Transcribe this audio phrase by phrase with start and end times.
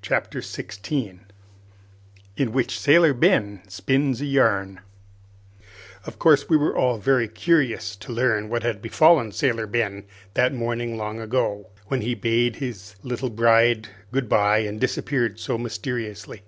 [0.00, 1.26] Chapter Sixteen
[2.34, 4.80] In Which Sailor Ben Spins a Yarn
[6.06, 10.54] Of course we were all very curious to learn what had befallen Sailor Ben that
[10.54, 16.42] morning long ago, when he bade his little bride goodby and disappeared so mysteriously.